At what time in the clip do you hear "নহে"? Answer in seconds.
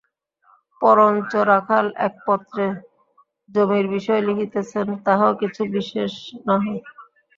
6.47-6.75